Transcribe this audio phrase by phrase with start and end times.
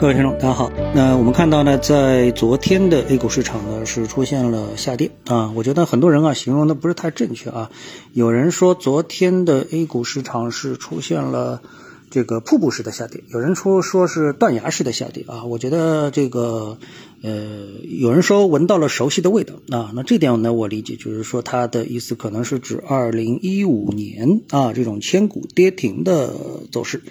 [0.00, 0.72] 各位听众，大家好。
[0.94, 5.52] 那我们看到呢，在昨天的 A 股市场呢是出现了下跌啊。
[5.54, 7.70] 我觉得很多人啊形容的不是太正确啊。
[8.14, 11.60] 有人说昨天的 A 股市场是出现了
[12.08, 15.44] 这个瀑布式的下跌，有人说说是断崖式的下跌啊。
[15.44, 16.78] 我觉得这个
[17.22, 19.92] 呃，有人说闻到了熟悉的味道啊。
[19.94, 26.32] 那这点呢，我理解就是说他的意思可能是指二零一五年啊这种千股跌停的
[26.72, 27.02] 走势。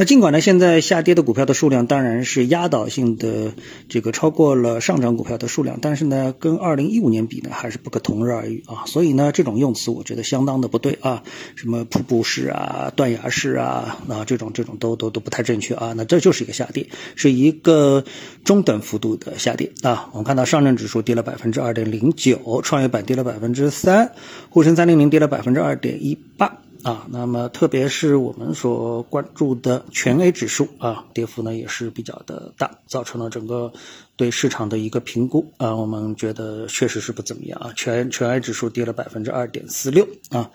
[0.00, 3.52] 那尽管呢，现在下跌的股票的数量当然是压倒性的
[3.86, 8.86] 这个超过了上涨股票的数量，但是呢，跟二零一五年比呢，还是不可同日而语啊。
[8.86, 11.22] 所以呢，这种用词我觉得相当的不对啊，
[11.54, 15.92] 什么瀑布式啊、断崖式啊，啊这种这种都都都不太正确啊。
[15.94, 18.02] 那这就是一个下跌，是一个
[18.42, 20.08] 中等幅度的下跌啊。
[20.12, 24.12] 我们看到上证指数跌了百分之二点零九，创业板跌了百分之三，
[24.48, 26.56] 沪深三零零跌了百分之二点一八。
[26.82, 33.72] 啊，那么特别是我们所关注的全 A 指数啊，跌幅呢也是比较的大，造成了整个
[34.16, 40.50] 对市场的一个评估啊，我们觉得确实是不怎么样啊，全全 A 指数跌了百分之二点四六啊。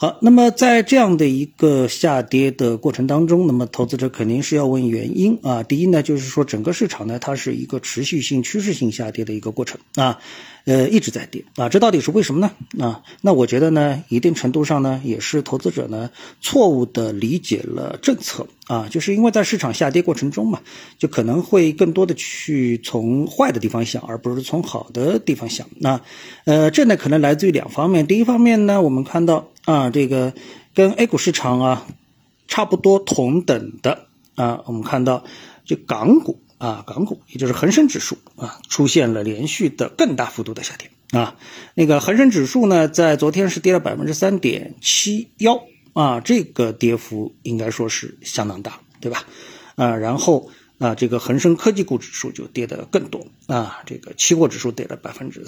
[0.00, 5.62] 好，那么在这样的一个下跌的过程当中，那么投资者肯定是要问原因啊。
[5.62, 10.18] 第一呢，就是说整个市场呢，它是一个持续性、趋势性下跌的一个过程啊。
[10.66, 12.52] 呃，一直在跌啊，这到底是为什么呢？
[12.82, 20.60] 啊，那我觉得呢，一定程度上呢，也是投资者呢错误的理解了政策啊，就是因为在市场下跌过程中嘛，
[20.98, 25.66] 就可能会更多的去从坏的地方想，而不是从好的地方想。
[25.78, 26.00] 那
[26.44, 30.34] 呃，这呢可能来自于两方面，第一方面呢，我们看到啊，这个
[30.74, 31.86] 跟 A 股市场啊
[32.48, 35.24] 差不多同等的啊，我们看到
[35.64, 36.40] 这港股。
[36.60, 41.38] 啊，港股也就是恒生指数啊，出现了连续的更大幅度的下跌啊。
[41.74, 45.62] 那个恒生指数呢，在昨天是跌了百分之三点七幺
[45.94, 49.24] 啊，这个跌幅应该说是相当大，对吧？
[49.74, 55.42] 啊，然后啊，这个恒生科技股指数就跌得更多啊，这个期货指数跌了百分之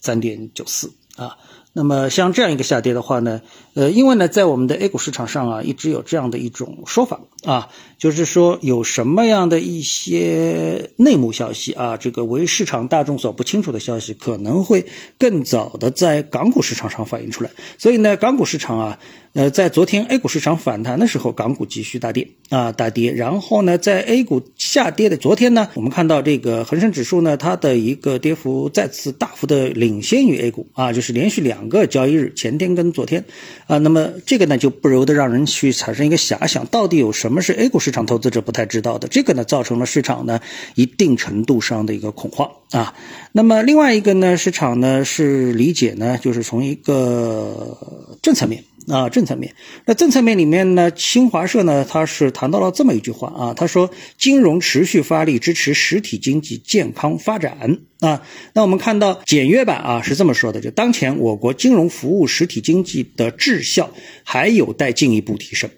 [0.00, 1.38] 三点九四啊。
[1.76, 3.42] 那么像这样一个下跌的话呢，
[3.74, 7.68] 呃，因为呢，在我们的 A 股市场上啊，一直有这样的一种说法啊，
[7.98, 14.86] 就是说有什么样的一些内幕消息啊，这个为市场大众所不清楚的消息，可能会
[15.18, 17.50] 更早的在港股市场上反映出来。
[17.76, 18.98] 所以呢，港股市场啊，
[19.34, 23.12] 呃，在昨天 A 股市场反弹的时候，港股继续大跌啊，大跌。
[23.12, 31.65] 然后呢，在 A 股下跌的昨天呢，我们看到这个恒生指数呢，它的一个跌幅再次大幅的领先于 A 股啊，就是连续两。
[31.66, 33.24] 整个交易日，前天跟昨天，
[33.66, 39.08] 啊，那么这个呢就不由得让人去产生一个遐想，到底有什么是 A 股市场投资者不太知道的？
[39.08, 40.38] 这个呢造成了市场呢
[40.76, 42.94] 一定程度上的一个恐慌啊。
[43.32, 47.76] 那么另外一个呢，市场呢是理解呢，就是从一个
[48.22, 48.62] 政策面。
[48.88, 49.54] 啊，政策面，
[49.84, 58.22] 那政策面里面呢，新华社呢，他是谈到了这么一句话啊，他说，金融持续发力支持实体经济健康发展啊。
[58.52, 63.90] 那我们看到简约版啊是这么说的，就当前我国金融服务实体经济的质效
[64.22, 65.68] 还有待进一步提升。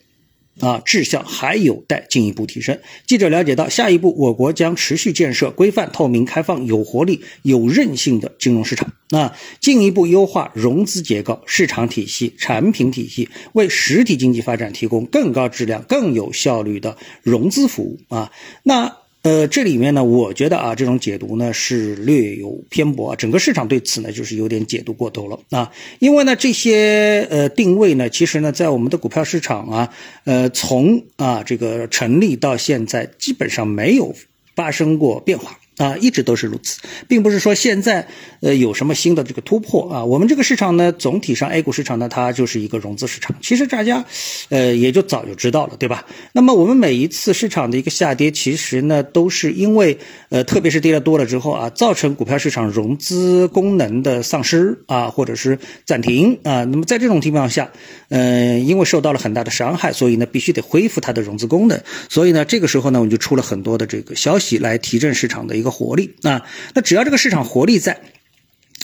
[0.60, 2.78] 啊，质效还有待进一步提升。
[3.06, 17.98] 记者了解到，下一步我国将持续建设规范、透明、开放、有活力、有韧性的金融市场，啊，进一步优化融资结构、市场体系、产品体系，为实体经济发展提供更高质量、更有效率的融资服务。
[18.08, 18.30] 啊，
[18.62, 18.96] 那。
[19.22, 23.16] 呃，这里面呢，我觉得啊，这种解读呢是略有偏颇啊。
[23.16, 25.70] 整个市场对此呢，就是有点解读过头了啊。
[25.98, 29.90] 因为呢，这些呃定位呢，其实呢，在我们的股票市场啊，
[30.24, 34.14] 呃，从啊这个成立到现在，基本上没有
[34.54, 35.58] 发生过变化。
[35.78, 38.06] 啊，一直都是如此，并不是说现在
[38.40, 40.04] 呃有什么新的这个突破啊。
[40.04, 43.34] 我们这个市场呢，总体上 A 股市场呢，它就是一个融资市场。
[43.40, 44.04] 其实大家
[44.50, 46.04] 呃也就早就知道了，对吧？
[46.32, 56.64] 那么我们每一次市场的一个下跌，其实呢都是因为呃特别是跌的多了之后啊，造成股票市场融资功能的丧失啊，或者是暂停啊。
[56.64, 57.70] 那么在这种情况下，
[58.08, 61.80] 嗯，因为受到了很大的伤害，所以呢必须得恢复它的融资功能。
[62.08, 66.44] 所以呢这个时候呢，我们就出了很多的这个消息来提振市场的一个活力啊，
[66.74, 68.00] 那只要这个市场活力在。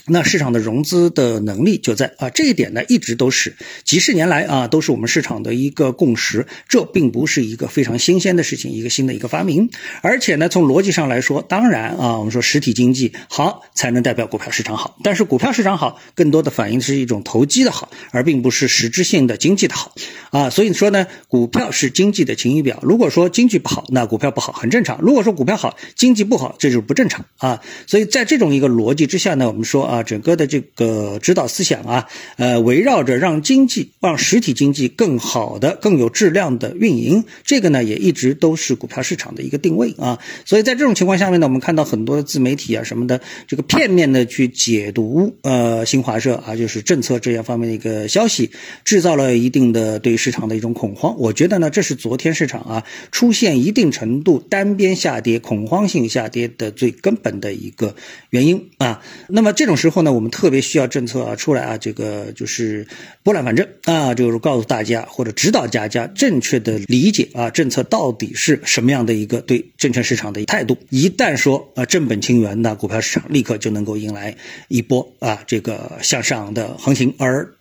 [0.07, 9.69] 那市场的融资的能力就在啊，这一点呢一直都是几十年来啊都是我们市场的一个共识，这并不是一个非常新鲜的事情，一个新的一个发明。
[10.03, 19.91] 而且呢，从逻辑上来说，当然啊，我们说实体经济好才能代表股票市场好，但是股票市场好更多的反映的是一种投机的好，而并不是实质性的经济的好
[20.29, 20.51] 啊。
[20.51, 22.79] 所以说呢，股票是经济的晴雨表。
[22.83, 27.61] 如果说经济不好，那股票不好很正常；如果说股票好，经济不好，这就是不正常啊。
[27.87, 29.94] 所以在这种一个逻辑之下呢，我们说啊。
[29.95, 32.07] 啊，整个的这个指导思想啊，
[32.37, 40.19] 呃，围绕着让经济、让实体经济更好的、更有质量的运营，这个呢也一直都是股票市场的一个定位啊。
[40.43, 48.51] 所以在这种情况下面呢，我们看到很多自媒体啊什么的，这个片面的去解读呃新华社啊，就是政策这样方面的一个消息，
[48.83, 51.15] 制造了一定的对市场的一种恐慌。
[51.17, 57.95] 我觉得呢，这是昨天市场啊出现一定程度单边下跌、恐慌性下跌的最根本的一个
[58.31, 59.01] 原因啊。
[59.27, 62.87] 那么这种之后呢，我们特别需要政策啊出来啊，这个就是
[63.21, 70.75] 拨乱反正啊，就是告诉大家或者指导大家正确的理解啊，政策到底是什么样的一个对证券市场的态度。
[70.89, 74.35] 一旦说啊正本清源，那股票市场立刻就能够迎来
[74.69, 77.54] 一波啊这个向上的行情，而。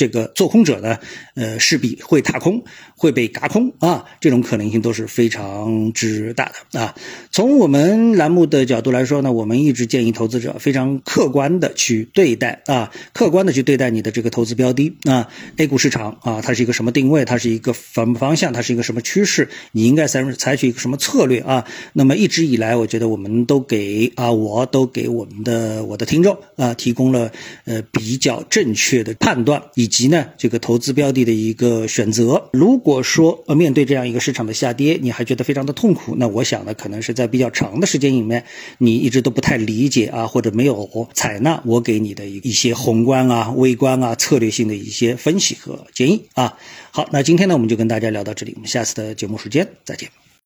[0.00, 0.98] 这个做空者呢，
[1.34, 2.64] 呃，势必会踏空，
[2.96, 6.94] 会被嘎空啊，这种可能性都是非常之大的啊。
[7.30, 15.28] 从我们栏目的角度来说呢，我们一直建议投资者非常客观的去对待啊，客观的去对待你的这个投资标的啊。
[15.58, 17.26] A 股市场啊，它是一个什么定位？
[17.26, 18.54] 它是一个什么方向？
[18.54, 19.50] 它是一个什么趋势？
[19.72, 21.66] 你应该采采取一个什么策略啊？
[21.92, 27.30] 那么一直以来，我觉得我们都给啊，我都给我们的我的听众啊，提供了
[27.66, 29.89] 呃比较正确的判断以。
[29.90, 32.48] 及呢，这个投资标的的一个选择。
[32.52, 38.42] 如果说呃面对这样一个市场的下跌，你还觉得非常的痛苦，那我想呢，可能是在比较长的时间里面，
[38.78, 46.56] 你一直都不太理解啊，或者没有采纳我给你的一一些宏观啊、微观啊、策略性的一些分析和建议啊。
[46.92, 50.29] 好，那今天呢，我们就跟大家聊到这里，我们下次的节目时间再见。